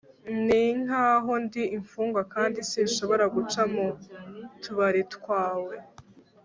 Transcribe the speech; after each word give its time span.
ninkaho 0.45 1.31
ndi 1.45 1.63
imfungwa 1.77 2.21
kandi 2.33 2.59
sinshobora 2.69 3.25
guca 3.35 3.61
mu 3.73 3.87
tubari 4.61 5.01
twawe 5.13 5.75